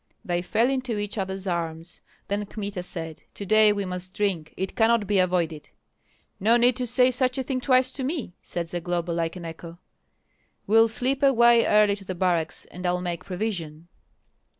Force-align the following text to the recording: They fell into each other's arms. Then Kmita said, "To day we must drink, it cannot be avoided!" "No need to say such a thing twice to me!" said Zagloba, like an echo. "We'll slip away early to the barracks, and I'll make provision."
They 0.25 0.41
fell 0.41 0.67
into 0.67 0.97
each 0.97 1.19
other's 1.19 1.45
arms. 1.45 2.01
Then 2.27 2.47
Kmita 2.47 2.81
said, 2.81 3.21
"To 3.35 3.45
day 3.45 3.71
we 3.71 3.85
must 3.85 4.15
drink, 4.15 4.51
it 4.57 4.75
cannot 4.75 5.05
be 5.05 5.19
avoided!" 5.19 5.69
"No 6.39 6.57
need 6.57 6.75
to 6.77 6.87
say 6.87 7.11
such 7.11 7.37
a 7.37 7.43
thing 7.43 7.61
twice 7.61 7.91
to 7.91 8.03
me!" 8.03 8.33
said 8.41 8.67
Zagloba, 8.67 9.11
like 9.11 9.35
an 9.35 9.45
echo. 9.45 9.77
"We'll 10.65 10.87
slip 10.87 11.21
away 11.21 11.67
early 11.67 11.95
to 11.95 12.03
the 12.03 12.15
barracks, 12.15 12.65
and 12.71 12.87
I'll 12.87 12.99
make 12.99 13.25
provision." 13.25 13.89